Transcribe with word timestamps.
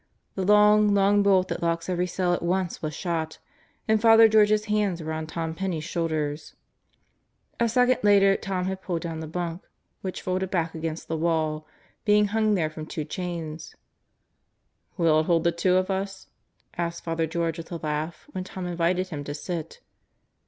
The 0.33 0.41
long, 0.43 0.95
long 0.95 1.21
bolt, 1.21 1.49
that 1.49 1.61
locks 1.61 1.87
every 1.87 2.07
cell 2.07 2.33
at 2.33 2.41
once, 2.41 2.81
was 2.81 2.95
shot, 2.95 3.37
and 3.87 4.01
Father 4.01 4.27
George's 4.27 4.65
hands 4.65 4.99
were 5.03 5.13
on 5.13 5.27
Tom 5.27 5.53
Penney's 5.53 5.83
shoulders. 5.83 6.55
A 7.59 7.69
second 7.69 7.99
later 8.01 8.35
Tom 8.35 8.65
had 8.65 8.81
pulled 8.81 9.03
down 9.03 9.19
the 9.19 9.27
bunk, 9.27 9.61
which 10.01 10.23
Solitary 10.23 10.47
Confinement 10.49 10.69
53 10.71 10.89
folded 10.89 10.89
back 10.89 10.91
against 10.91 11.07
the 11.07 11.23
wall, 11.23 11.67
being 12.03 12.27
hung 12.29 12.55
there 12.55 12.71
from 12.71 12.87
two 12.87 13.05
chains. 13.05 13.75
"Will 14.97 15.19
it 15.19 15.27
hold 15.27 15.43
the 15.43 15.51
two 15.51 15.75
of 15.77 15.91
us?" 15.91 16.25
asked 16.79 17.03
Father 17.03 17.27
George 17.27 17.59
with 17.59 17.71
a 17.71 17.77
laugh, 17.77 18.25
when 18.31 18.43
Tom 18.43 18.65
invited 18.65 19.09
him 19.09 19.23
to 19.25 19.35
sit. 19.35 19.81